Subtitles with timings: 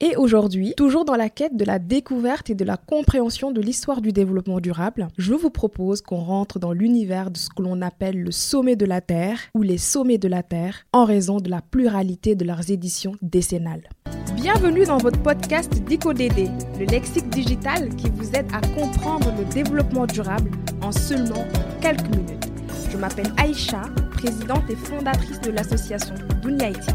[0.00, 4.00] Et aujourd'hui, toujours dans la quête de la découverte et de la compréhension de l'histoire
[4.00, 8.20] du développement durable, je vous propose qu'on rentre dans l'univers de ce que l'on appelle
[8.20, 11.60] le sommet de la Terre ou les sommets de la Terre en raison de la
[11.62, 13.88] pluralité de leurs éditions décennales.
[14.34, 16.50] Bienvenue dans votre podcast DicoDD,
[16.80, 20.50] le lexique digital qui vous aide à comprendre le développement durable
[20.82, 21.46] en seulement
[21.80, 22.50] quelques minutes.
[22.90, 26.90] Je m'appelle Aïcha, présidente et fondatrice de l'association Dunyaiti.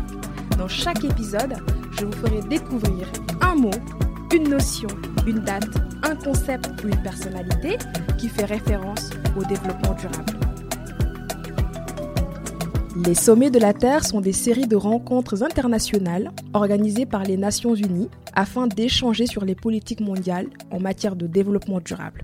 [0.58, 1.54] Dans chaque épisode,
[1.92, 3.08] je vous ferai découvrir
[3.42, 3.72] un mot,
[4.34, 4.90] une notion,
[5.26, 5.70] une date,
[6.04, 7.78] un concept ou une personnalité
[8.18, 10.40] qui fait référence au développement durable.
[13.06, 17.76] Les sommets de la Terre sont des séries de rencontres internationales organisées par les Nations
[17.76, 22.24] Unies afin d'échanger sur les politiques mondiales en matière de développement durable.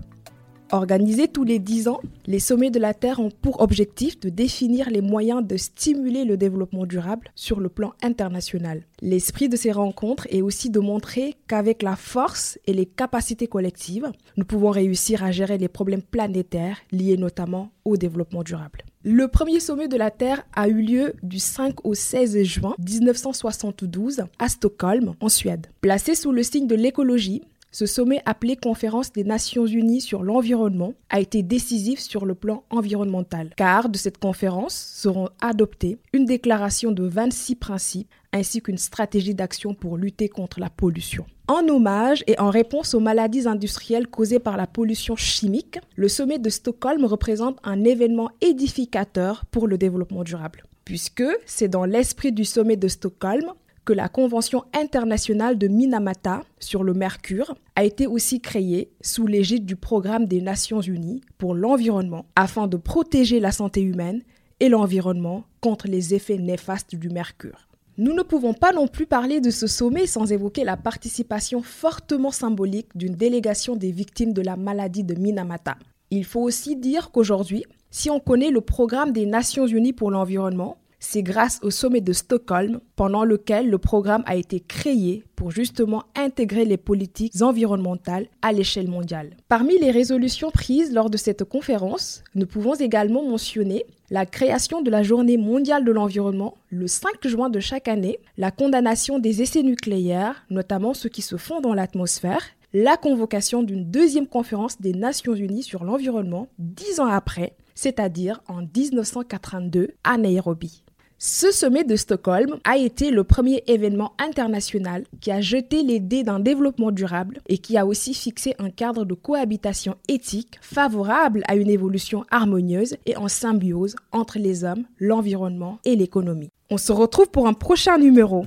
[0.72, 4.90] Organisés tous les 10 ans, les sommets de la Terre ont pour objectif de définir
[4.90, 8.82] les moyens de stimuler le développement durable sur le plan international.
[9.00, 14.10] L'esprit de ces rencontres est aussi de montrer qu'avec la force et les capacités collectives,
[14.36, 18.82] nous pouvons réussir à gérer les problèmes planétaires liés notamment au développement durable.
[19.04, 24.24] Le premier sommet de la Terre a eu lieu du 5 au 16 juin 1972
[24.40, 25.68] à Stockholm, en Suède.
[25.80, 27.42] Placé sous le signe de l'écologie,
[27.76, 32.64] ce sommet appelé Conférence des Nations Unies sur l'environnement a été décisif sur le plan
[32.70, 39.34] environnemental, car de cette conférence seront adoptés une déclaration de 26 principes ainsi qu'une stratégie
[39.34, 41.26] d'action pour lutter contre la pollution.
[41.48, 46.38] En hommage et en réponse aux maladies industrielles causées par la pollution chimique, le sommet
[46.38, 52.46] de Stockholm représente un événement édificateur pour le développement durable, puisque c'est dans l'esprit du
[52.46, 53.52] sommet de Stockholm
[53.86, 59.64] que la Convention internationale de Minamata sur le mercure a été aussi créée sous l'égide
[59.64, 64.22] du Programme des Nations Unies pour l'environnement afin de protéger la santé humaine
[64.58, 67.68] et l'environnement contre les effets néfastes du mercure.
[67.96, 72.32] Nous ne pouvons pas non plus parler de ce sommet sans évoquer la participation fortement
[72.32, 75.76] symbolique d'une délégation des victimes de la maladie de Minamata.
[76.10, 80.76] Il faut aussi dire qu'aujourd'hui, si on connaît le programme des Nations Unies pour l'environnement,
[80.98, 86.04] c'est grâce au sommet de Stockholm, pendant lequel le programme a été créé pour justement
[86.16, 89.36] intégrer les politiques environnementales à l'échelle mondiale.
[89.48, 94.90] Parmi les résolutions prises lors de cette conférence, nous pouvons également mentionner la création de
[94.90, 99.62] la journée mondiale de l'environnement le 5 juin de chaque année, la condamnation des essais
[99.62, 102.42] nucléaires, notamment ceux qui se font dans l'atmosphère,
[102.72, 108.62] la convocation d'une deuxième conférence des Nations Unies sur l'environnement dix ans après, c'est-à-dire en
[108.62, 110.82] 1982 à Nairobi.
[111.18, 116.24] Ce sommet de Stockholm a été le premier événement international qui a jeté les dés
[116.24, 121.56] d'un développement durable et qui a aussi fixé un cadre de cohabitation éthique favorable à
[121.56, 126.50] une évolution harmonieuse et en symbiose entre les hommes, l'environnement et l'économie.
[126.68, 128.44] On se retrouve pour un prochain numéro.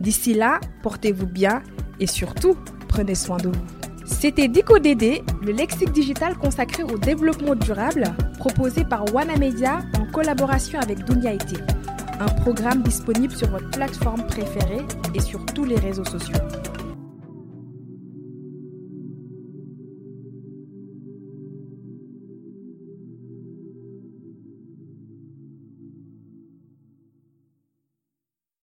[0.00, 1.62] D'ici là, portez-vous bien
[2.00, 2.56] et surtout,
[2.88, 3.64] prenez soin de vous.
[4.06, 11.04] C'était DicoDD, le lexique digital consacré au développement durable, proposé par Wanamedia en collaboration avec
[11.04, 11.34] Dunia
[12.20, 14.84] un programme disponible sur votre plateforme préférée
[15.14, 16.36] et sur tous les réseaux sociaux.